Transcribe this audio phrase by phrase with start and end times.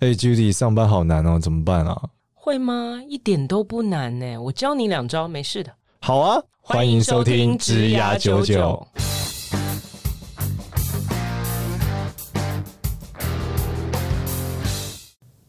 [0.00, 2.08] 哎，Judy，上班好难哦，怎么办啊？
[2.32, 3.02] 会吗？
[3.06, 5.70] 一点都不难呢，我教你两招，没事的。
[6.00, 8.86] 好啊，欢迎收听职涯九九。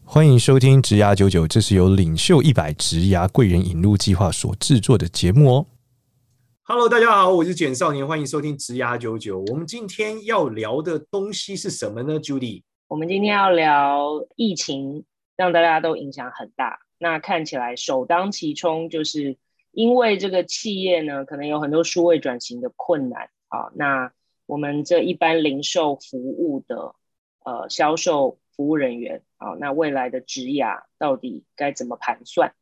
[0.04, 5.66] 欢迎收听职涯九九，这是由领袖一百职涯贵人引入计划所制作的节目哦。
[6.64, 9.40] Hello，大家好，我是简少年，欢迎收听职涯九九。
[9.48, 12.64] 我们今天要聊的东西是什么呢，Judy？
[12.92, 15.06] 我们今天要聊疫情，
[15.38, 16.82] 让大家都影响很大。
[16.98, 19.38] 那看起来首当其冲，就是
[19.72, 23.30] 因为这个企业呢，可能有很多数位转型的困难。
[23.48, 24.12] 啊，那
[24.46, 26.94] 我们这一般零售服务的
[27.46, 32.54] 呃销售服务人员，啊，那未来的职涯到底该怎么盘算？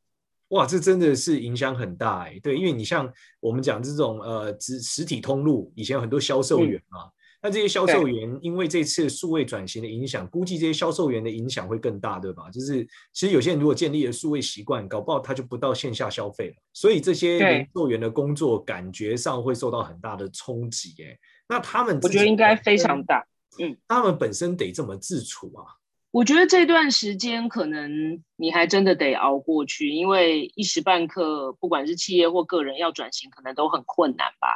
[0.50, 2.40] 哇，这真的是影响很大哎。
[2.44, 7.06] 对，因为你像我们讲这种呃实实体通路，以前有很多销售员嘛。
[7.06, 7.12] 嗯
[7.42, 12.50] 那这些销售员因为这次数位转型的影响，估计这些销售员的影响会更大，对吧？
[12.52, 20.94] 就是其实有些人如果建立了数位习惯，搞不好他就不到线下消费了，所以这些零售员的工作感觉上会受到很大的冲击。
[21.02, 23.26] 哎，那他们我觉得应该非常大。
[23.58, 25.64] 嗯，他们本身得这么自处啊？
[26.12, 34.50] 我觉得这段时间可能你还真的得熬过去，因为一时半刻，不管是企业或个人要转型，可能都很困难吧。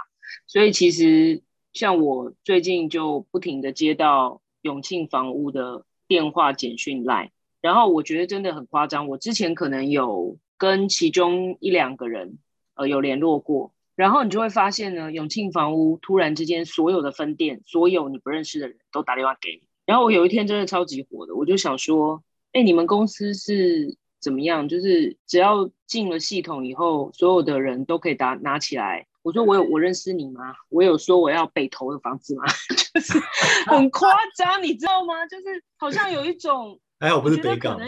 [0.47, 1.41] 所以其实。
[1.73, 9.07] 像我最近就不停的接到永庆房屋的电话、简讯来，然后我觉得真的很夸张。
[9.07, 12.37] 我之前可能有跟其中一两个人
[12.75, 19.63] 呃有联络过，然后你就会发现呢，永庆房屋突然之间所有的分店，所有你不认识的人都打电话给你。
[19.85, 24.69] 然后我有一天真的超级火的，我就想说，哎，你们公司是怎么样？
[24.69, 29.07] 就是只要进了系统以后，所有的人都可以打拿起来。
[29.23, 30.53] 我说我有我认识你吗？
[30.69, 32.43] 我有说我要北投的房子吗？
[32.93, 33.17] 就是
[33.65, 35.25] 很夸张，你知道吗？
[35.27, 37.79] 就是好像有一种，哎，我不是北港，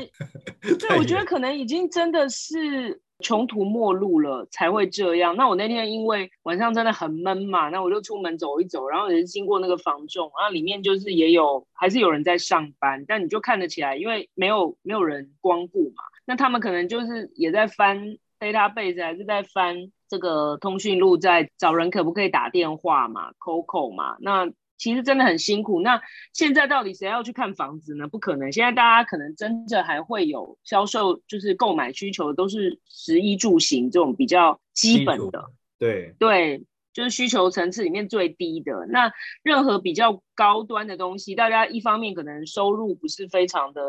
[0.79, 5.35] 对，我觉得可能已经真的是穷途末路了才会这样。
[5.35, 19.91] 那我那天因为晚上真的很闷嘛，那我就出门走一走，然后也是经过那个房仲，然后里面就是也有还是有人在上班，但你就看得起来，因为没有没有人光顾嘛，那他们可能就是也在翻 database，还是在翻。
[20.07, 24.17] 这个通讯录在找人，可不可以打电话嘛？Coco 嘛？
[24.19, 25.81] 那其实真的很辛苦。
[25.81, 26.01] 那
[26.33, 28.07] 现在到底谁要去看房子呢？
[28.07, 28.51] 不可能。
[28.51, 35.45] 现在大家可能真的还会有销售，就是购买需求，都是食衣住行这种比较基本的。
[35.79, 38.85] 对对，就是需求层次里面最低的。
[38.89, 39.11] 那
[39.43, 43.81] 任何比较高端的东西，大家一方面可能收入不是非常的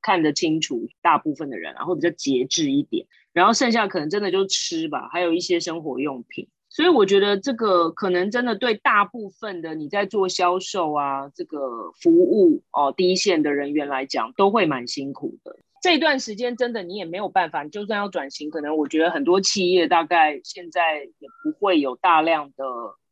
[0.00, 3.06] 看得清楚，大部分的人然后比较节制一点。
[3.32, 6.48] 然后剩下可能真的就吃吧，还有一些生活用品。
[6.68, 15.54] 所以我觉得这个可能真的对大部分的你在做销售啊，这个服务哦，第一线的人员来讲，都会蛮辛苦的。
[15.82, 22.64] 这段时间真的你也没有办法，就算要转型，可能我觉得很多企业大概现在也不会有大量的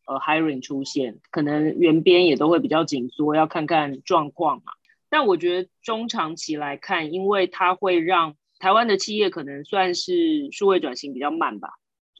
[0.06, 4.72] 呃 hiring 出现，可能原编也都会比较紧缩，要看看状况嘛。
[5.10, 11.70] 但我觉得中长期来看，因为它会让台湾的企业可能算是数位转型比较慢吧，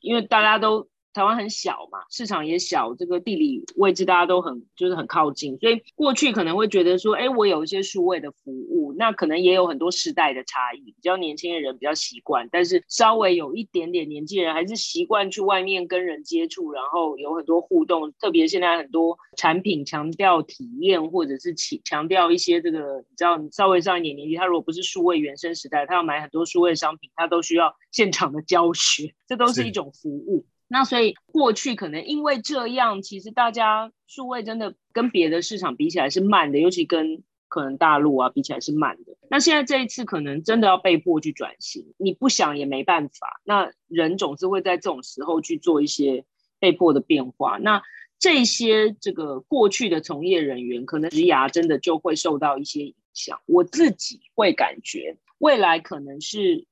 [0.01, 0.90] 因为大家都。
[1.13, 30.47] 台湾很小嘛，市场也小，这个地理位置大家都很就是很靠近，所以过去可能会觉得说，哎，我有一些数位的服务，那可能也有很多世代的差异，比较年轻的人比较习惯，但是稍微有一点点年纪的人还是习惯去外面跟人接触，然后有很多互动，特别现在很多产品强调体验，或者是强强调一些这个，你知道，你稍微上一点年纪，他如果不是数位原生时代，他要买很多数位商品，他都需要现场的教学，这都是一种服务。
[30.73, 39.17] 那所以过去可能因为这样，其实大家数位真的跟别的市场比起来是慢的，尤其跟可能大陆啊比起来是慢的。
[39.29, 43.41] 那现在这一次可能真的要被迫去转型，你不想也没办法。
[43.43, 46.25] 那人总是会在这种时候去做一些
[46.61, 47.59] 被迫的变化。
[47.59, 47.83] 那
[48.21, 53.41] 这些这个过去的从业人员，可能职涯真的就会受到一些影响。
[53.47, 56.69] 我自己会感觉未来可能是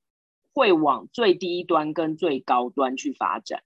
[0.53, 3.61] 会往最低端跟最高端去发展。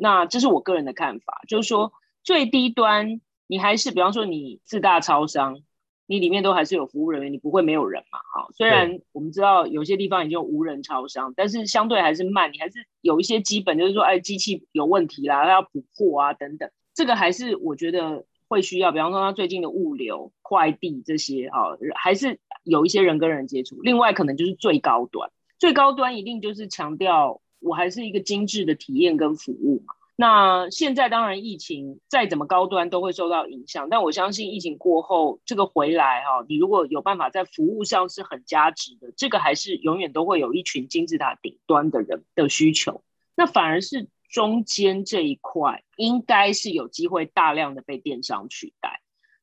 [0.00, 1.92] 那这是我个人的看法，就是说
[2.22, 5.60] 最低端，你还是比方说你四大超商，
[6.06, 8.20] 你里面都还是有服务人员，你不会没有人嘛？
[8.32, 18.92] 哈，虽然我们知道有些地方已经有无人超商，但是相对还是慢，你还是有一些基本，就是说，哎，机器有问题啦，它要补货啊等等，这个还是我觉得会需要。
[18.92, 23.80] 比方说它最近的物流、快递这些啊，还是有一些人跟人接触。
[23.82, 27.40] 另外，可能就是最高端，最高端一定就是强调。
[27.60, 43.02] 我还是一个精致的体验跟服务嘛，那现在当然疫情再怎么高端都会受到影响，但我相信疫情过后这个回来哈，你如果有办法在服务上是很加值的，这个还是永远都会有一群金字塔顶端的人的需求。
[43.36, 49.00] 那反而是中间这一块，应该是有机会大量的被电商取代。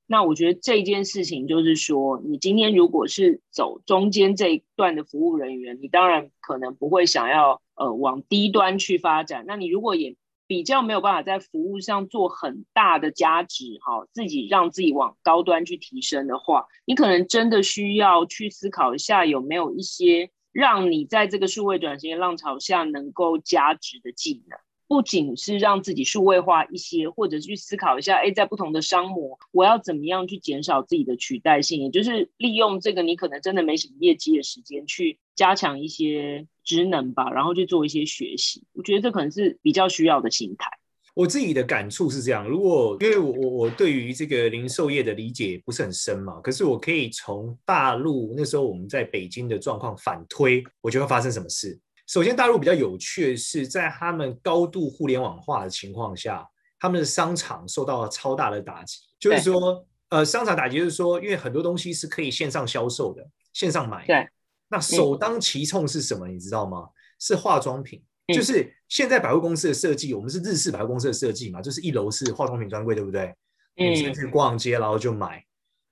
[0.08, 9.46] 那我觉得这件事情就是说，你今天如果是走中间这一段的服务人员，你当然可能不会想要呃往低端去发展。
[9.48, 10.16] 那你如果也
[10.48, 24.60] 比较没有办法在服务上做很大的加值，哈，自己让自己往高端去提升的话，你可能真的需要去思考一下，有没有一些让你在这个数位转型的浪潮下能够加值的技能。
[24.88, 38.64] 不仅是让自己数位化一些，或者去思考一下，哎，在不同的商模，我要怎么样去减少自己的取代性，也就是利用这个你可能真的没什么业绩的时间，去加强一些职能吧，然后去做一些学习。
[38.74, 40.70] 我觉得这可能是比较需要的心态。
[41.16, 51.80] 我自己的感触是这样，如果因为我我我对于这个零售业的理解不是很深嘛，可是我可以从大陆那时候我们在北京的状况反推，我觉得会发生什么事。
[52.08, 56.48] 首先，大陆比较有趣的是，在他们高度互联网化的情况下，
[56.80, 59.00] 他们的商场受到了超大的打击。
[59.20, 64.06] 就是说，呃，商场打击就是说，因为很多东西是可以线上销售的，线上买。
[64.06, 64.28] 对。
[64.68, 66.28] 那首当其冲是什么？
[66.28, 66.90] 你知道吗？
[67.20, 68.04] 是化妆品。
[68.34, 73.34] 就是现在百货公司的设计，我们是日式百货公司的设计嘛，就是一楼是化妆品专柜，对不对？
[73.76, 75.44] 女生去逛街，然后就买。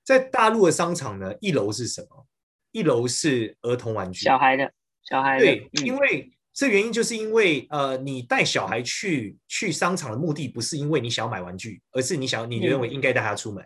[0.04, 2.26] 在大陆的商场呢，一楼是什么？
[2.72, 4.72] 一楼是儿童玩具，小孩的。
[5.04, 13.64] 小孩对，因为这原因就是因为呃，你带小孩去去商场的目的不是因为你想要买玩具，而是你想你认为应该带他出门。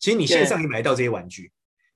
[0.00, 1.50] 其实你线上也买到这些玩具，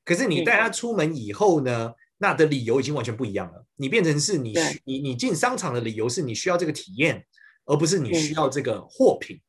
[0.04, 3.64] 可是你带他出门以后呢，那的理由已经完全不一样了。
[3.76, 4.52] 你变成是你
[4.84, 7.24] 你你进商场的理由是你需要这个体验，
[7.64, 9.40] 而不是你需要这个货品。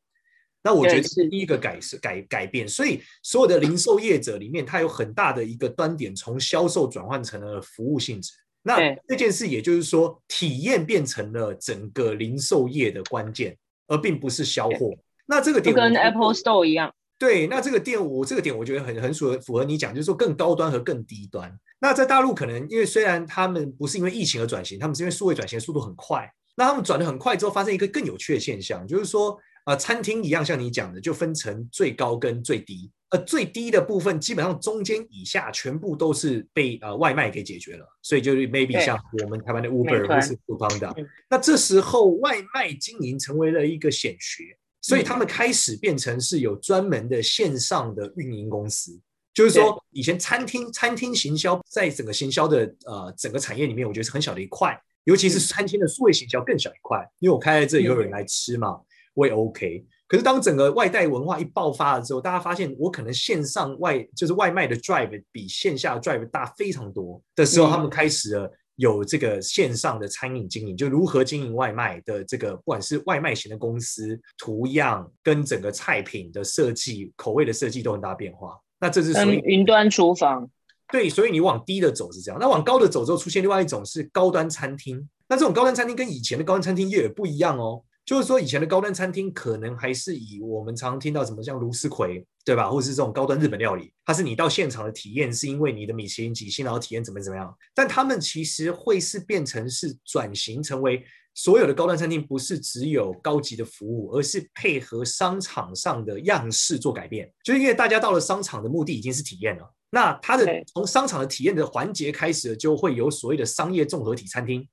[0.61, 8.31] 那我觉得是第一个改是改改变，所以所有的零售业者里面，它有很大的一个端点，从销售转换成了服务性质。
[8.63, 13.55] 那这件事也就是说，体验变成了整个零售业的关键，
[13.87, 14.93] 而并不是销货。
[15.25, 16.91] 那这个点跟 Apple Store 一样。
[17.19, 21.53] 对，那这个店我这个点我觉得很很符合符合你讲，就是说更高端和更低端。
[21.79, 26.27] 那在大陆可能因为虽然他们不是因为疫情而转型，他们是因为数位转型的速度很快。
[26.55, 29.37] 那他们转的很快之后，发生一个更有趣的现象，就是说。
[29.65, 32.91] 啊、呃，餐厅一样，像你讲的，就分成最高跟最低。
[33.13, 40.91] 呃，最低的部分基本上中间以下全部都是被呃外卖给解决了，所以就是 maybe 像我们台湾的 Uber 或是 Foodpanda。
[41.29, 48.99] 那这时候外卖经营成为了一个显学，所以他们开始变成是有专门的线上的运营公司。
[49.31, 58.81] 就是说，以前餐厅餐厅行销在整个行销的呃整个产业里面，我觉得是很小的一块，尤其是餐厅的数位行销更小一块，因为我开在这里有人来吃嘛。
[59.13, 78.55] 我也 OK，可是当整个外带文化一爆发了之后，大家发现我可能线上外就是外卖的 drive 比线下的 drive 大非常多的时候，他们开始了有这个线上的餐饮经营，就如何经营外卖的这个，不管是外卖型的公司，图样跟整个菜品的设计、口味的设计都很大变化。
[78.79, 80.47] 那这是属于云端厨房。
[80.91, 85.09] 对，所以你往低的走是这样，那往高的走之后，出现另外一种是高端餐厅。
[85.27, 87.81] 那这种高端餐厅跟以前的高端餐厅业也不一样哦。
[88.05, 92.69] 就是说，以前的高端餐厅可能还是以我们常听到什么像卢斯葵，对吧？
[92.69, 97.55] 或者是这种高端日本料理，它是你到现场的体验，是因为你的米其林几星，然后体验怎么怎么样。
[97.73, 101.01] 但他们其实会是变成是转型成为
[101.33, 107.31] 所有的高端餐厅，不是只有高级的服务，而是配合商场上的样式做改变。
[107.41, 114.67] 就是因为大家到了商场的目的已经是体验了，那它的从商场的体验的环节开始，就会有所谓的商业综合体餐厅。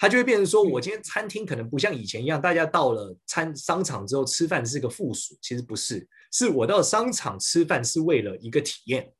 [0.00, 9.12] 它就会变成说，我今天餐厅可能不像以前一样，大家到了餐商场之后吃饭是个附属，其实不是，是我到商场吃饭是为了一个体验，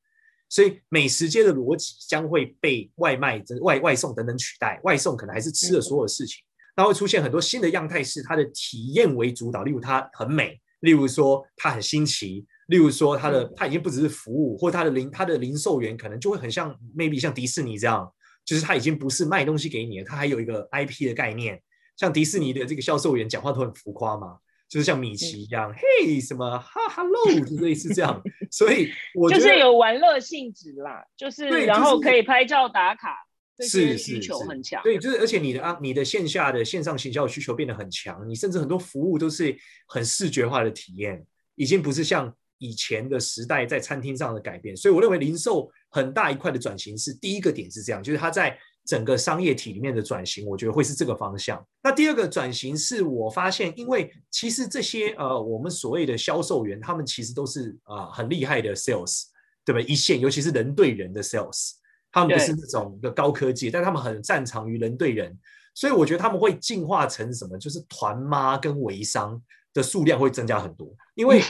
[0.49, 6.45] 所以美食街的逻辑将会被外卖、外外送等等取代，外送可能还是吃的所有事情，
[6.77, 18.09] 那会出现很多新的样态，是它的体验为主导，例如它很美，例如说它很新奇，例如说它的它已经不只是服务，或它的零它的零售员可能就会很像 maybe 像迪士尼这样。
[18.49, 21.61] 就是他已经不是卖东西给你了，他还有一个 IP 的概念，
[21.99, 24.39] 像迪士尼的这个销售员讲话都很浮夸嘛，
[24.71, 28.23] 就是像米奇一样，嘿、嗯，什么哈哈喽，就类似这样。
[28.51, 33.19] 所以我觉得就是有玩乐性质啦，就是然后可以拍照打卡，
[33.61, 34.83] 是需求很强。
[34.83, 39.55] 对，就是而且你的啊，你的线下的线上行销需求变得很强，你甚至很多服务都是
[39.89, 41.23] 很视觉化的体验，
[41.55, 44.77] 已经不是像以前的时代在餐厅上的改变。
[44.77, 45.71] 所以我认为零售。
[45.91, 51.67] 很大一块的转型是第一个点是这样，就是它在整个商业体里面的转型，我觉得会是这个方向。
[51.83, 59.23] 那第二个转型是我发现，因为其实这些呃，我们所谓的销售员，他们其实都是啊、呃、很厉害的 sales，
[59.65, 59.85] 对不对？
[59.91, 61.71] 一线，尤其是人对人的 sales，
[62.13, 65.35] 他们不是那种的高科技，但他们很擅长于人对人，
[65.75, 67.57] 所以我觉得他们会进化成什么？
[67.57, 71.41] 就是团妈跟微商的数量会增加很多，因为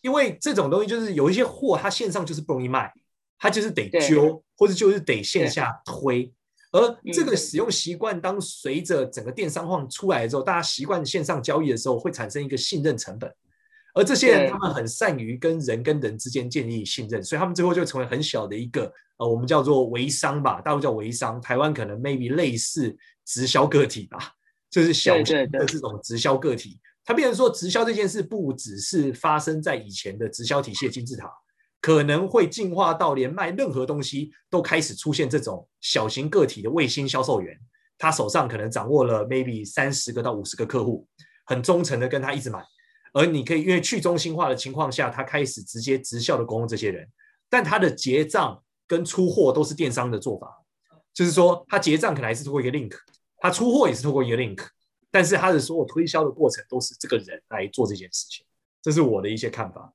[0.00, 2.92] 因为这种东西就是有一些货，它线上就是不容易卖，
[3.38, 6.32] 它就是得揪，或者就是得线下推。
[6.70, 13.32] 而这个使用习惯，当随着整个电商化出来之后，大家习惯线上交易的时候，会产生一个信任成本。
[13.94, 24.18] 而这些人他们很善于跟人跟人之间建立信任，所以他们最后就成为很小的一个呃，我们叫做微商吧，大陆叫微商，台湾可能 maybe 类似直销个体吧，
[24.70, 26.78] 就是小型的这种直销个体。
[27.08, 31.26] 他变成说，直销这件事不只是发生在以前的直销体系的金字塔。
[31.80, 37.56] 可能会进化到连卖任何东西都开始出现这种小型个体的卫星销售员，
[37.96, 41.06] 他手上可能掌握了 maybe 三十个到五十个客户，
[41.46, 42.62] 很忠诚的跟他一直买，
[43.14, 47.08] 而你可以因为去中心化的情况下，他开始直接直销的供这些人，
[47.48, 50.48] 但他的结账跟出货都是电商的做法，
[51.14, 52.92] 就是说他结账可能还是通过一个 link，
[53.38, 54.58] 他出货也是通过一个 link，
[55.10, 58.44] 但是他的所有推销的过程都是这个人来做这件事情，
[58.82, 59.92] 这是我的一些看法。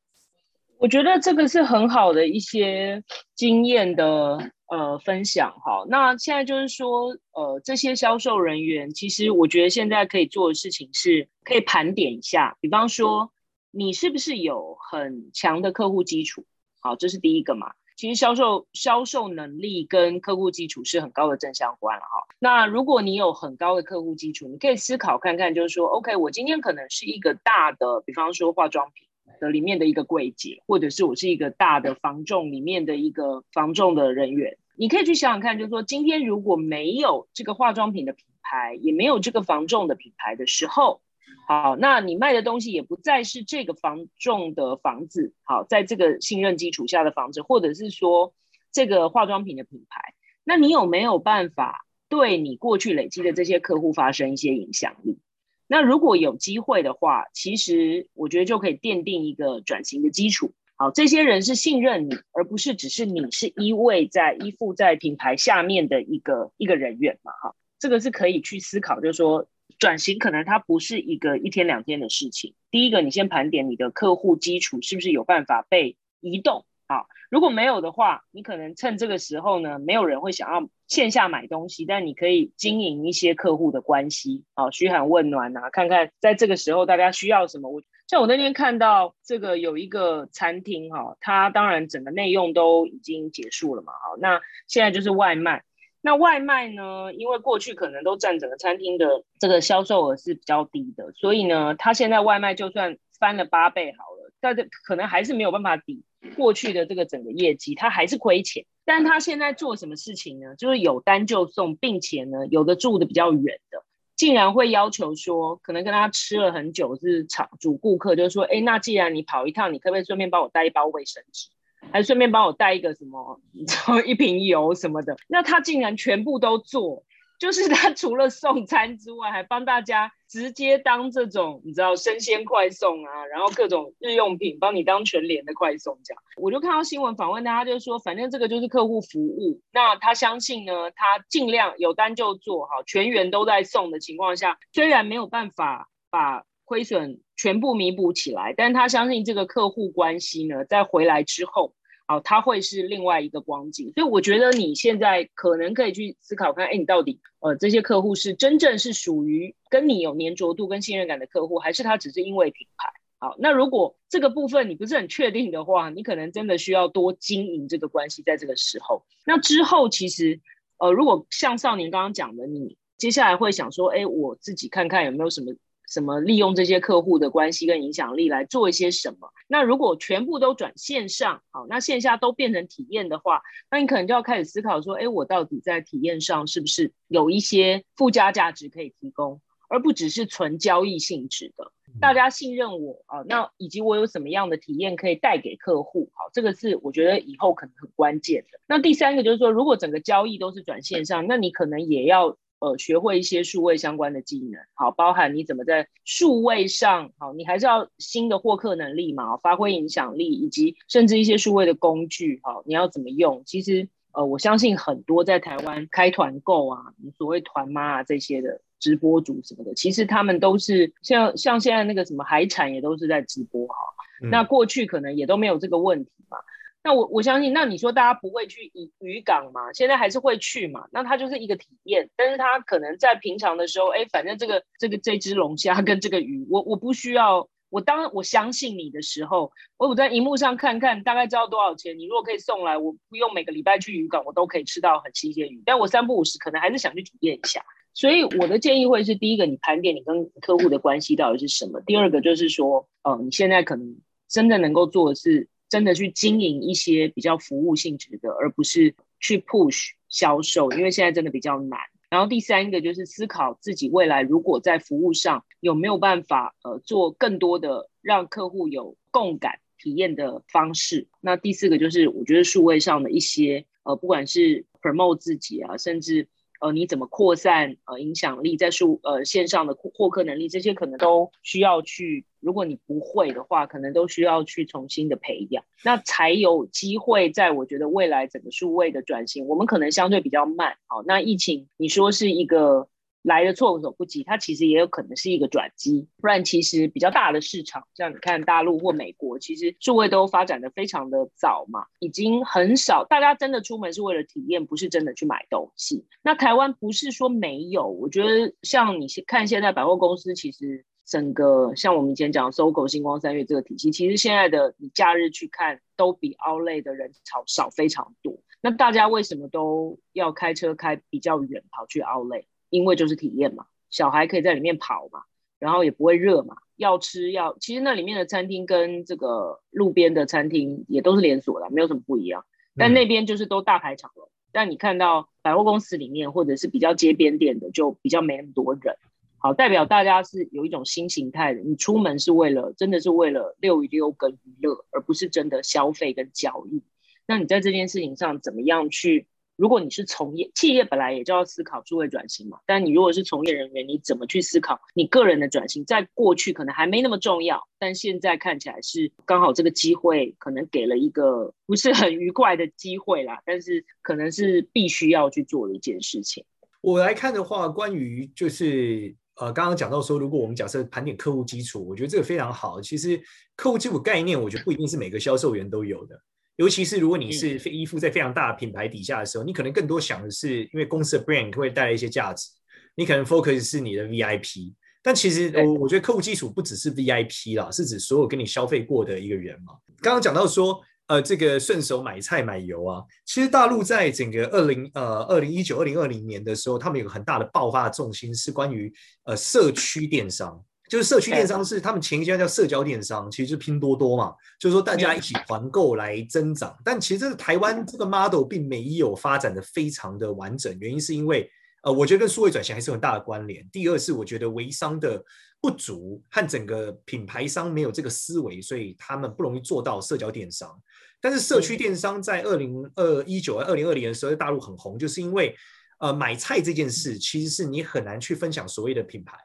[0.80, 3.04] 我觉得这个是很好的一些
[3.36, 5.86] 经验的呃分享哈。
[5.88, 13.32] 那现在就是说，呃，这些销售人员，其实我觉得现在可以做的事情是，可以盘点一下，比方说
[13.72, 16.46] 你是不是有很强的客户基础？
[16.82, 17.72] 好，这是第一个嘛。
[18.04, 22.28] 其实销售销售能力跟客户基础是很高的正相关了哈。
[22.38, 29.08] 那如果你有很高的客户基础，你可以思考看看，就是说，OK，我今天可能是一个大的，比方说化妆品。
[29.40, 41.02] 的里面的一个柜姐，或者是我是一个大的房仲里面的一个房仲的人员，你可以去想想看，就是说今天如果没有这个化妆品的品牌，也没有这个房仲的品牌的时候，
[41.48, 48.34] 好，那你卖的东西也不再是这个房仲的房子，好，在这个信任基础下的房子，或者是说
[48.72, 50.14] 这个化妆品的品牌，
[50.44, 55.20] 那你有没有办法对你过去累积的这些客户发生一些影响力？
[55.68, 60.54] 那如果有机会的话，其实我觉得就可以奠定一个转型的基础。
[60.76, 67.32] 好，这些人是信任你，而不是只是你是依偎在依附在品牌下面的一个一个人员嘛。
[67.32, 69.48] 哈，这个是可以去思考，就是说
[69.84, 72.54] 转型可能它不是一个一天两天的事情。
[72.72, 76.64] 第一个，你先盘点你的客户基础是不是有办法被移动。
[76.88, 87.70] 好，如果没有的话，你可能趁这个时候呢，没有人会想要线下买东西，但你可以经营一些客户的关系，好，嘘寒问暖啊，看看在这个时候大家需要什么。
[87.70, 95.66] 我像我那天看到这个有一个餐厅哈，它当然整个内用都已经结束了嘛，好，那现在就是外卖。
[96.06, 106.04] 那外卖呢，因为过去可能都占整个餐厅的这个销售额是比较低的，所以呢，它现在外卖就算翻了八倍好了，但是可能还是没有办法抵。
[106.38, 110.56] 过去的这个整个业绩，他还是亏钱，但他现在做什么事情呢？
[110.56, 113.84] 就是有单就送，并且呢，有的住的比较远的，
[114.16, 121.50] 竟然会要求说，可能跟他吃了很久是常主顾客，就是说，哎，那既然你跑一趟，你可不可以顺便帮我带一包卫生纸，
[121.92, 125.16] 还顺便帮我带一个什么，你知道一瓶油什么的？
[125.28, 127.04] 那他竟然全部都做。
[127.40, 136.24] 就是他 除了送餐之外，还帮大家直接当这种你知道生鲜快送啊，然后各种日用品帮你当全联的快送这样。
[136.38, 139.60] 我就看到新闻访问他，他就说反正这个就是客户服务。
[139.74, 151.76] 那他相信呢，他尽量有单就做好，全员都在送的情况下，虽然没有办法把亏损全部弥补起来，但他相信这个客户关系呢，在回来之后。
[152.08, 162.90] 好，他会是另外一个光景，所以我觉得你现在可能可以去思考看，哎，你到底呃这些客户是真正是属于跟你有粘着度跟信任感的客户，还是他只是因为品牌？
[163.20, 169.06] 好，那如果这个部分你不是很确定的话，你可能真的需要多经营这个关系，在这个时候。
[169.26, 170.42] 那之后其实
[170.80, 175.54] 呃，如果像少年刚刚讲的，你接下来会想说，哎，我自己看看有没有什么。
[175.94, 179.30] 什么利用这些客户的关系跟影响力来做一些什么？
[179.48, 191.72] 那如果全部都转线上，好，那线下都变成体验的话，那你可能就要开始思考说，哎，我到底在体验上是不是有一些附加价值可以提供，而不只是纯交易性质的。
[192.02, 196.10] 大家信任我啊，那以及我有什么样的体验可以带给客户？
[196.16, 198.60] 好，这个是我觉得以后可能很关键的。
[198.66, 202.36] 那第三个就是说，如果整个交易都是转线上，那你可能也要。
[202.64, 213.44] 呃，学会一些数位相关的技能，好，包含你怎么在数位上，好，你还是要新的获客能力嘛，发挥影响力，以及甚至一些数位的工具，好，你要怎么用？
[213.46, 216.80] 其实呃，我相信很多在台湾开团购啊，
[217.18, 223.76] 所谓团妈啊这些的直播主什么的，其实他们都是像像现在那个什么海产也都是在直播哈、
[224.22, 224.30] 嗯。
[224.30, 226.38] 那过去可能也都没有这个问题嘛。
[226.86, 229.72] 那我我相信，那你说大家不会去渔渔港嘛？
[229.72, 230.86] 现在还是会去嘛？
[230.92, 241.98] 那它就是一个体验，但是它可能在平常的时候，哎，反正这个这个这只龙虾跟这个鱼，我我不需要，我当我相信你的时候，我我在荧幕上看看，大概知道多少钱。
[241.98, 245.64] 你如果可以送来，我不用每个礼拜去渔港，我都可以吃到很新鲜鱼。
[245.66, 247.64] 但我三不五时可能还是想去体验一下。
[247.94, 253.96] 所以我的建议会是：第一个，你盘点你跟客户的关系到底是什么；第二个就是说，呃，你现在可能
[254.28, 255.48] 真的能够做的是。
[255.74, 261.80] 真的去经营一些比较服务性质的，而不是去 push 销售，因为现在真的比较难。
[262.12, 271.08] 然后第三个就是思考自己未来如果在服务上有没有办法，呃，做更多的让客户有共感体验的方式。
[271.22, 276.28] 那第四个就是我觉得数位上的一些，呃，不管是 promote 自己啊，甚至
[276.64, 282.24] 呃你怎么扩散呃影响力，在数呃线上的获客能力，这些可能都需要去。
[282.40, 287.30] 如果你不会的话，可能都需要去重新的培养，那才有机会。
[287.30, 290.78] 在我觉得未来整个数位的转型，我们可能相对比较慢。
[290.88, 292.88] 好，那疫情你说是一个
[293.24, 296.08] 来的措手不及，它其实也有可能是一个转机。
[296.22, 306.06] 不然其实比较大的市场，像你看大陆或美国，其实数位都发展的非常的早嘛，已经很少大家真的出门是为了体验，不是真的去买东西。
[306.22, 310.86] 那台湾不是说没有，我觉得像你看现在百货公司，其实。
[311.06, 318.40] 整个像我们以前讲 SOGO 新光三月这个体系，其实现在的你假日去看，都比 Outlet 的人潮少非常多。
[318.62, 322.46] 那大家为什么都要开车开比较远跑去 Outlet？
[322.74, 325.22] 因为就是体验嘛，小孩可以在里面跑嘛，
[325.60, 326.56] 然后也不会热嘛。
[326.76, 332.46] 要吃要，其实那里面的餐厅跟这个路边的餐厅也都是连锁的，没有什么不一样。
[332.76, 338.96] 但那边就是都大排长龙，但你看到百货公司里面或者是比较街边店的，就比较没那么多人。
[339.38, 341.60] 好，代表大家是有一种新形态的。
[341.62, 346.82] 你出门是为了，真的是为了遛一遛跟娱乐，而不是真的消费跟交易。
[347.28, 349.28] 那你在这件事情上怎么样去？
[349.56, 352.60] 如果你是从业企业，本来也就要思考数位转型嘛。
[352.66, 355.86] 但你如果是从业人员，你怎么去思考你个人的转型？
[355.86, 363.42] 在过去可能还没那么重要，但现在看起来是刚好这个机会，可能给了一个不是很愉快的机会啦。
[363.46, 366.46] 但是可能是必须要去做的一件事情。
[366.82, 369.16] 我来看的话，关于就是。
[369.38, 372.80] 呃，刚刚讲到说，如果我们假设盘点客户基础，我觉得这个非常好。
[372.80, 373.20] 其实
[373.56, 376.16] 客户基础概念，我觉得不一定是每个销售员都有的。
[376.58, 382.50] 尤其是如果你是依附在非常大的品牌底下的时候，你可能更多想的是，因为公司的 brand 会带来一些价值，
[382.96, 384.74] 你可能 focus 是你的 VIP。
[385.02, 389.74] 但其实我我觉得客户基础不只是 VIP 啦，是指所有跟你消费过的一个人嘛。
[390.02, 390.82] 刚刚讲到说。
[391.08, 398.92] 呃，这个顺手买菜买油啊，其实大陆在整个二零呃二零一九二零二零年的时候，他们有个很大的爆发的重心是关于
[399.26, 400.64] 呃社区电商，
[400.94, 406.78] 就是社区电商是他们前一家叫社交电商，其实就是拼多多嘛，就是说大家一起团购来增长。
[406.86, 411.50] 但其实台湾这个 model 并没有发展的非常的完整，原因是因为
[411.82, 413.68] 呃，我觉得跟数位转型还是有很大的关联。
[413.72, 415.20] 第二是我觉得微商的
[415.60, 420.80] 不足和整个品牌商没有这个思维，所以他们不容易做到社交电商。
[421.20, 425.56] 但是社区电商在二零二一九、二零二零年的时候在大陆很红，就是因为，
[425.98, 429.36] 呃，买菜这件事其实是你很难去分享所谓的品牌，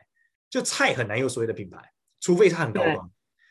[0.50, 1.78] 就菜很难有所谓的品牌，
[2.20, 2.96] 除非它很高端。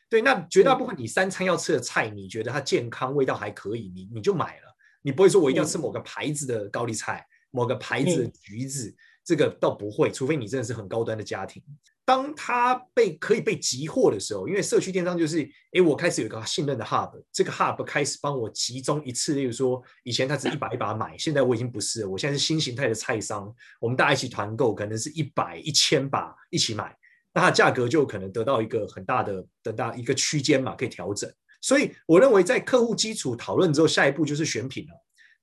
[0.10, 8.96] 对，对，那绝大部分你三餐要吃的菜，你觉得它健康、味道还可以，你你就买了，你不会说我一定要吃某个牌子的高丽菜，某个牌子的橘子。
[9.24, 11.62] 这个倒不会，除非你真的是很高端的家庭。
[12.08, 15.42] 当它被可以被集货的时候，因为社区电商就是，
[15.74, 26.96] 哎，我开始有一个信任的 hub，这个 hub 开始帮我集中一次，例如说，以前它只 一把一把买，现在我已经不是了，我现在是新形态的菜商，我们大家一起团购，可能是一百、一千把一起买，
[27.34, 31.30] 那它价格就可能得到一个很大的、很大一个区间嘛，可以调整。
[31.60, 34.94] 所以我认为，在客户基础讨论之后，下一步就是选品了。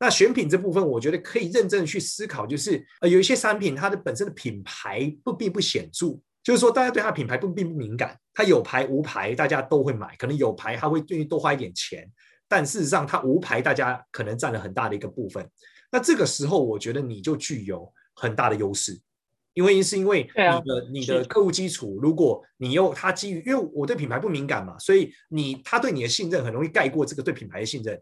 [0.01, 12.07] 那选品这部分，我觉得可以认真的去思考，就是呃，有一些商品它的本身的品牌不并不显著，就是说大家对它的品牌不并不敏感，它有牌无牌大家都会买，可能有牌他会愿意多花一点钱，
[12.47, 15.49] 但事实上它无牌大家可能占了很大的一个部分。
[15.91, 19.01] 那这个时候，我觉得你就具有很大的优势，
[19.55, 27.99] 因为是因为你的、啊、你的客户基础，如果你又他基于因为我对品牌不敏感嘛，所以你他对你的信任很容易盖过这个对品牌的信任。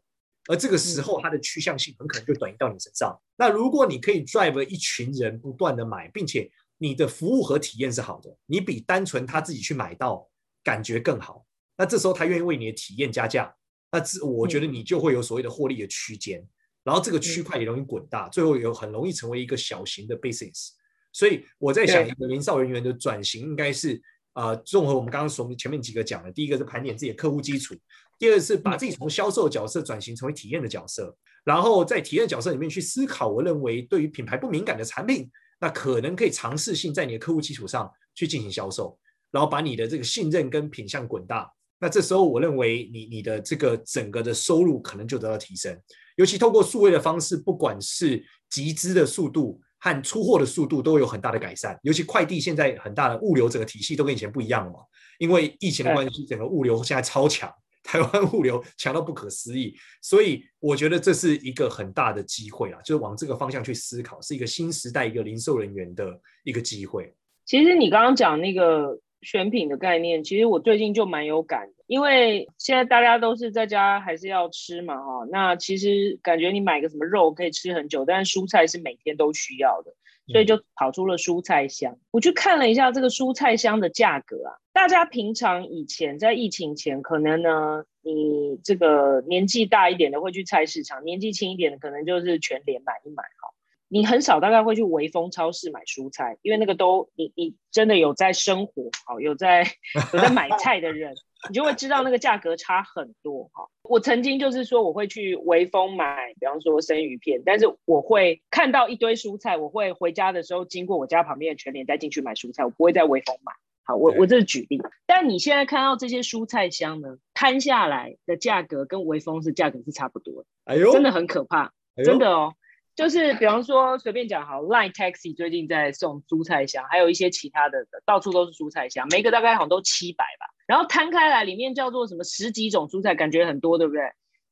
[0.49, 3.17] 而这个时候，它的趋向性很可能就转移到你身上。
[3.37, 6.51] 那如果你可以 drive 一群人不断的买，并且
[6.83, 10.29] 你的服务和体验是好的，你比单纯他自己去买到
[10.65, 11.47] 感觉更好。
[11.79, 13.55] 那这时候他愿意为你的体验加价，
[13.93, 16.45] 那这我觉得你就会有所谓的获利的区间。
[16.83, 20.71] 然后这个区块也容易滚大，最后有很容易成为一个小型的 business。
[21.13, 27.77] 所以我在想，一个零售人员的转型应该是呃，综合我们刚刚所前面几个讲的，第一个是盘点自己的客户基础，
[28.19, 35.31] 第二个是把自己从销售角色转型成为体验的角色，然后在体验角色里面去思考，我认为对于品牌不敏感的产品，
[35.63, 38.99] 那可能可以尝试性在你的客户基础上去进行销售，
[39.31, 41.49] 然后把你的这个信任跟品相滚大。
[41.79, 45.81] 那这时候，我认为你你的这个整个的收入可能就得到提升，
[46.17, 51.79] 尤其透过数位的方式，不管是集资的速度和出货的速度都有很大的改善。
[51.85, 54.81] 尤其快递现在很大的物流整个体系都跟以前不一样了嘛，
[55.21, 57.49] 因为疫情的关系，整个物流现在超强，
[57.85, 59.75] 台湾物流强到不可思议。
[60.01, 67.13] 所以我觉得这是一个很大的机会啊，就是往这个方向去思考，是一个新时代一个零售人员的一个机会。
[67.45, 69.01] 其实你刚刚讲那个。
[69.25, 79.95] 选品的概念，其实我最近就蛮有感的，因为现在大家都是在家还是要吃嘛，哈，那其实感觉你买个什么肉可以吃很久，但是蔬菜是每天都需要的，
[80.29, 81.99] 所以就跑出了蔬菜箱。
[82.11, 93.53] 我去看了一下这个蔬菜箱的价格啊，大家平常以前在疫情前，可能呢，你这个年纪大一点的会去菜市场，年纪轻一点的可能就是全联买一买，哈。
[93.89, 99.67] 你很少大概会去微风超市买蔬菜，因为那个都你你真的有在生活好，有在
[100.15, 101.15] 有在买菜的人，
[101.49, 103.69] 你就会知道那个价格差很多哈。
[103.83, 113.53] 我曾经就是说我会去微风买，比方说生鱼片，但是我会看到一堆蔬菜，我会回家的时候经过我家旁边的全联再进去买蔬菜，我不会在微风买。
[113.85, 114.81] 好，我我这是举例。
[115.07, 121.73] 但你现在看到这些蔬菜箱呢，摊下来的价格跟微风是价格是差不多的，哎呦，真的很可怕，
[122.05, 122.55] 真的哦。
[122.95, 130.47] 就是比方说随便讲好，Line Taxi 最近在送蔬菜箱，还有一些其他的，到处都是蔬菜箱，每一个大概好像都七百吧。
[130.67, 134.03] 然后摊开来，里面叫做什么十几种蔬菜，感觉很多，对不对？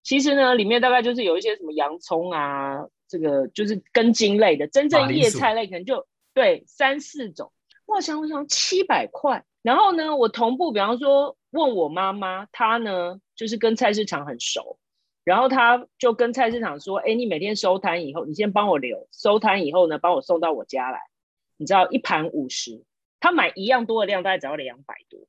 [0.02, 7.52] 其实呢，里面大概就是有一些什么洋葱啊，这个就是根茎类的，真正叶菜类可能就对三四种。
[7.84, 9.44] 我想我想七百块。
[9.62, 14.78] 然后呢，我同步比方说问我妈妈，她呢就是跟菜市场很熟。
[15.22, 21.00] 然后他就跟菜市场说：“哎，你每天收摊以后，你先帮我留，收摊以后呢，帮我送到我家来。
[21.58, 22.82] 你知道一盘五十，
[23.20, 25.20] 他买一样多的量，大概只要两百多。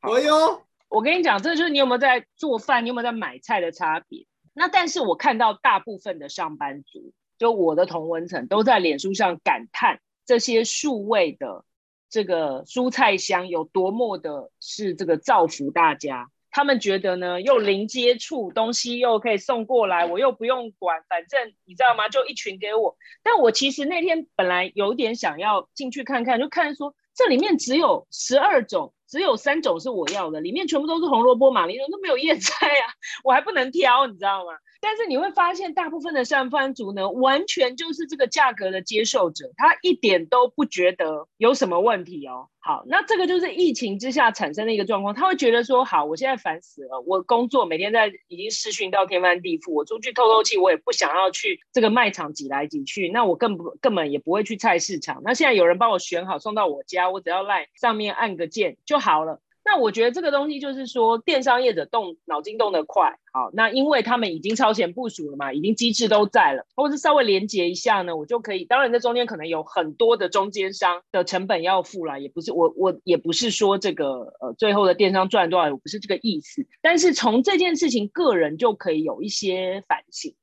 [0.00, 4.26] 哎呦，我跟你讲，这就是你有没有在做饭，你有没有在买菜的差别。
[4.54, 11.64] 那但是我看到大部分的上班族，就我的同文层，都在脸书上感叹这些数位的
[12.08, 22.08] 这个蔬菜箱有多么的是这个造福大家。”他们觉得呢，又零接触，东西又可以送过来，我又不用管，反正你知道吗？
[22.08, 22.96] 就一群给我。
[23.22, 32.84] 但我其实那天本来有点想要进去看看，就看说这里面只有十二种，只有三种是我要的，里面全部都是红萝卜、马铃薯，都没有叶菜啊，
[33.22, 34.52] 我还不能挑，你知道吗？
[34.80, 42.48] 但是你会发现，大部分的上班族呢，完全就是这个价格的接受者，他一点都不觉得有什么问题哦。
[42.62, 55.22] 好，那这个就是疫情之下产生的一个状况，他会觉得说，好，我现在烦死了，我工作每天在已经失训到天翻地覆，我出去透透气，我也不想要去这个卖场挤来挤去，那我更不根本也不会去菜市场。
[55.24, 59.40] 那现在有人帮我选好送到我家，我只要 LINE 上面按个键就好了。
[59.72, 68.64] 那我觉得这个东西就是说，电商业者动脑筋动得快，好，那因为他们已经超前部署了嘛，已经机制都在了，或是稍微连接一下呢，我就可以。
[68.64, 76.66] 当然，这中间可能有很多的中间商的成本要付啦，也不是我我也不是说这个呃最后的电商赚多少，我不是这个意思。
[76.82, 80.34] 但是从这件事情，个人就可以有一些反省，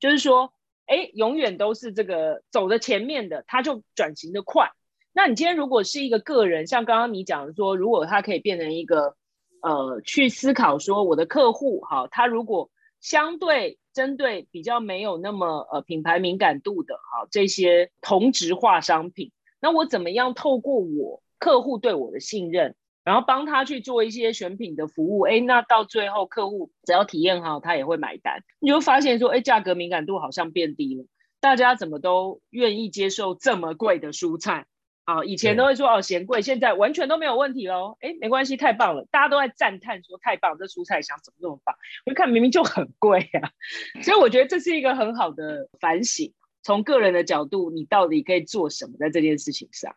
[0.00, 0.52] 就是说，
[0.86, 4.72] 哎，永远都是这个走在前面的，他就转型的快。
[5.14, 9.14] 那你今天如果是一个个人，像刚刚你讲的说，如果他可以变成一个，
[9.60, 12.70] 呃，去思考说我的客户哈，他如果
[13.00, 31.04] 相对针对比较没有那么呃品牌敏感度的哈这些同质化商品，那我怎么样透过我客户对我的信任，然后帮他去做一些选品的服务，哎，那到最后客户只要体验好，他也会买单，你就发现说，哎，价格敏感度好像变低了，
[31.38, 34.66] 大家怎么都愿意接受这么贵的蔬菜。
[35.04, 37.96] 啊，以前都会说哦嫌贵，现在完全都没有问题喽。
[38.00, 41.74] 哎，没关系，太棒了，大家都在赞叹说太棒，这蔬菜箱怎么这么棒？
[42.06, 43.52] 我一看明明就很贵呀，
[44.02, 46.32] 所以我觉得这是一个很好的反省。
[46.62, 49.92] 从个人的角度，你到底可以做什么在这件事情上？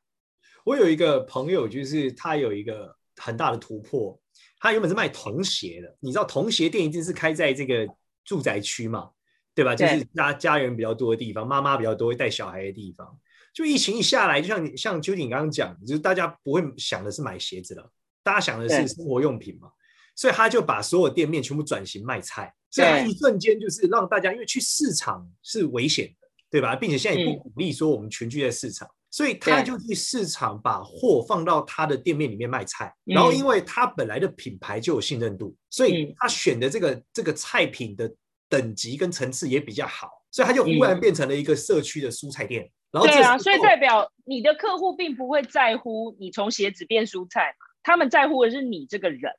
[0.63, 4.19] 我有一个朋友，就是他有一个很大的突破，
[4.59, 7.87] 他原本是卖童鞋的，你知道童鞋店一定是开在这个
[8.23, 9.11] 住宅区嘛，
[9.53, 9.75] 对吧？
[9.75, 13.15] 就是家家人比较多的地方，妈妈比较多会带小孩的地方。
[13.55, 17.89] 就疫情一下来，就像你像秋瑾刚刚讲，就是大家不会想的是买鞋子了，
[18.21, 19.69] 大家想的是生活用品嘛。
[20.13, 26.75] 所以他就把所有店面全部转型卖菜，所以他一瞬间就是让大家，因为去市场是危险的，对吧？
[26.75, 32.93] 并且现在也不鼓励说我们群聚在市场，所以他就去市场把货放到他的店面里面卖菜。
[33.03, 38.09] 然后，因为他本来的品牌就有信任度，所以他选的这个这个菜品的
[38.47, 42.69] 等级跟层次也比较好，所以他就忽然变成了一个社区的蔬菜店。
[42.95, 49.31] 然后，对啊，所以代表你的客户并不会在乎你从鞋子变蔬菜嘛，他们在乎的是你这个人。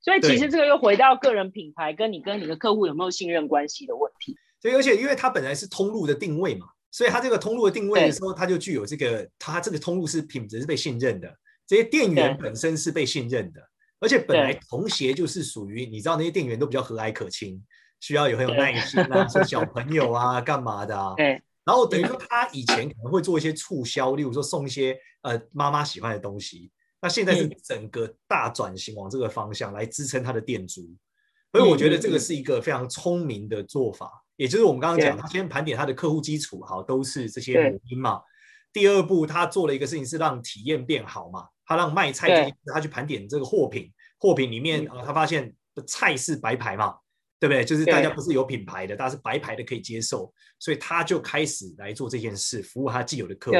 [0.00, 4.36] 所以其实这个又回到个人品牌跟你跟你的客户有没有信任关系的问题。
[4.60, 11.28] 对，而且因为它本来是通路的定位嘛，所以它这个通路的定位的时候，它就具有这个，它这个通路是品质是被信任的，
[11.66, 13.60] 这些店员本身是被信任的，
[14.00, 17.60] 而且本来童鞋就是属于你知道那些店员都比较和蔼可亲，
[18.00, 21.14] 需要有很有耐心啊， 说小朋友啊干嘛的啊。
[21.16, 21.42] 对。
[21.68, 26.72] 然后等于说他以前可能会做一些促销，例如说送一些呃妈妈喜欢的东西。
[26.98, 30.80] 那现在是整个大转型往这个方向来支撑他的店租，
[31.52, 34.10] 所以我觉得这个是一个非常聪明的做法。
[34.36, 38.22] 也就是我们刚刚讲，他先盘点他的客户基础，好，都是这些母婴嘛。
[38.72, 45.54] 第二步，他做了一个事情是让体验变好嘛，他让卖菜，他去盘点这个货品，货品里面啊，他发现
[45.86, 46.96] 菜是白牌嘛，
[47.40, 47.64] 对不对？
[47.64, 53.56] 就是大家不是有品牌的，大家是白牌的可以接受，所以他就开始来做这件事，服务他既有的客户。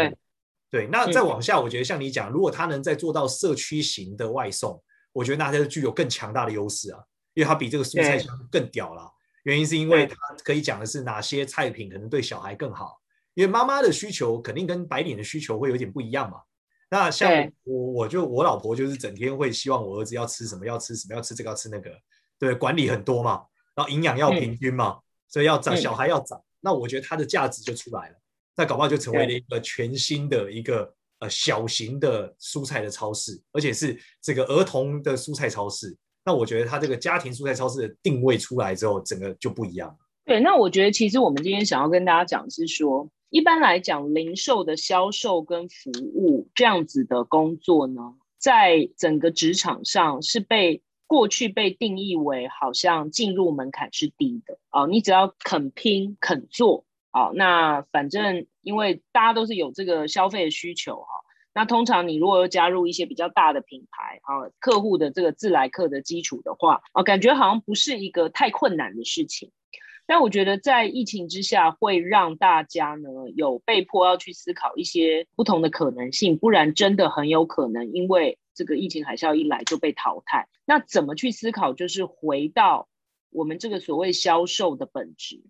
[0.70, 7.00] 对，那再往下，我觉得像你讲，如果他能再做到社区型的外送，我觉得那他就具有更强大的优势啊，
[7.34, 9.10] 因为他比这个蔬菜箱更屌了。
[9.44, 13.00] 原因是因为他可以讲的是哪些菜品可能对小孩更好，
[13.32, 16.38] 因为妈妈的需求肯定跟白领的需求会有点不一样嘛。
[16.90, 17.30] 那像
[17.64, 21.90] 我，我就我老婆就是整天会希望我儿子要吃什么，要吃什么，要吃这个，要吃那个，
[22.38, 23.42] 对，管理很多嘛，
[23.78, 28.16] 然后营养要平均嘛，所以要长小孩要长，那我觉得它的价值就出来了。
[28.56, 35.96] 那搞不好就成为了一个全新的一个呃小型的蔬菜的超市，而且是这个儿童的蔬菜超市。
[36.24, 39.96] 那我觉得它这个家庭蔬菜超市的定位出来之后，整个就不一样了。
[40.24, 48.02] 对，那我觉得其实我们今天想要跟大家讲是说，一般来讲，零售的销售跟服务这样子的工作呢，
[48.38, 56.84] 在整个职场上是被过去被定义为好像进入门槛是低的哦，你只要肯拼肯做。
[57.10, 61.08] 好，那反正因为大家都是有这个消费的需求哈，
[61.54, 69.50] 那通常你如果加入一些比较大的品牌啊，客户的这个自来客的基础的话，啊，感觉好像不是一个太困难的事情。
[70.06, 80.48] 但我觉得在疫情之下，会让大家呢有被迫要去思考一些不同的可能性，不然真的很有可能因为这个疫情海啸一来就被淘汰。
[80.64, 81.74] 那怎么去思考？
[81.74, 82.88] 就是回到
[83.30, 85.44] 我们这个所谓销售的本质。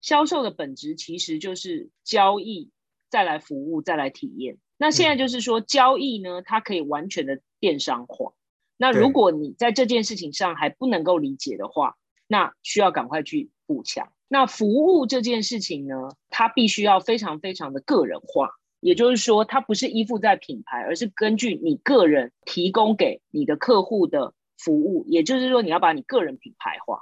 [0.00, 2.70] 销售的本质其实就是交易，
[3.10, 4.56] 再来服务，再来体验。
[4.78, 8.32] 那现在就是说，交易呢，它可以完全的电商化。
[8.78, 11.96] 那如果你在这件事情上还不能够理解的话，
[12.26, 14.10] 那需要赶快去补强。
[14.26, 18.50] 那服务这件事情呢，它必须要非常非常的个人化，
[18.84, 25.06] 也就是说，它不是依附在品牌，而是根据你个人提供给你的客户的服务。
[25.08, 27.00] 也就是说，你要把你个人品牌化。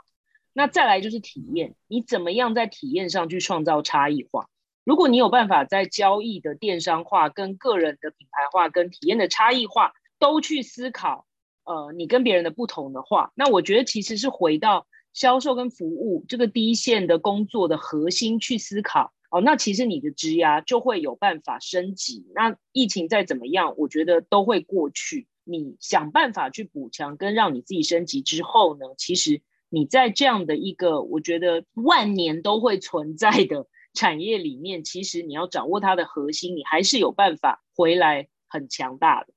[0.52, 4.48] 那再来就是体验，你怎么样在体验上去创造差异化？
[4.84, 11.26] 如果你有办法在交易的电商化、跟个人的品牌化、跟体验的差异化都去思考，
[11.64, 19.40] 呃，你跟别人的不同的话，那我觉得其实是回到销售跟服务这个第一线的工作的核心去思考哦。
[19.40, 22.24] 那其实你的职涯就会有办法升级。
[22.36, 25.26] 那疫情再怎么样，我觉得都会过去。
[25.42, 29.42] 你想办法去补强跟让你自己升级之后呢，其实。
[29.74, 39.32] 你在这样的一个我觉得万年都会存在的产业里面，其实你要掌握它的核心，你还是有办法回来很强大的。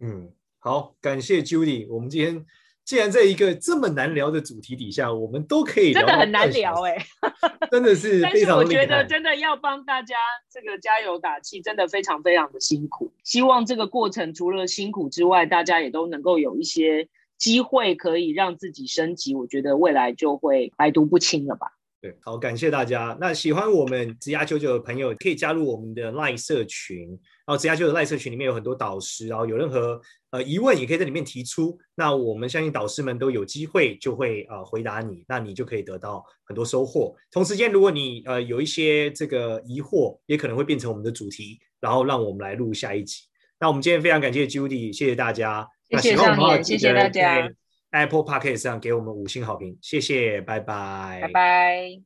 [0.00, 1.86] 嗯，好，感谢 Judy。
[1.90, 2.46] 我们今天
[2.86, 7.06] 既然在一个这么难聊的主题底下，我们都可以聊，真的很难聊哎、欸，
[7.70, 8.46] 真的是 非常。
[8.46, 10.14] 但是我觉得真的要帮大家
[10.50, 13.12] 这个加油打气，真的非常非常的辛苦。
[13.24, 17.08] 希望这个过程除了辛苦之外，大家也都能够有一些。
[17.38, 21.66] 机会可以让自己升级，我觉得未来就会百毒不侵了吧。
[22.00, 23.14] 对，好，感谢大家。
[23.20, 27.20] 那喜欢我们职涯九九的朋友，可以加入我们的 LINE 社群。
[27.46, 31.78] 然后职涯九九 LINE 社群里面有很多导师，然后有任何呃疑问，也可以在里面提出。
[31.94, 37.14] 那我们相信导师们都有机会就会呃回答你，那你就可以得到很多收获。
[37.30, 43.22] 同时间，如果你呃有一些这个疑惑，也可能会变成我们的主题，然后让我们来录下一集。
[43.60, 45.66] 那我们今天非常感谢 Judy，谢谢大家。
[45.88, 47.48] 谢谢上面，谢谢大家。
[47.92, 52.02] Apple Podcast 上给我们五星好评，谢谢，拜拜，拜拜。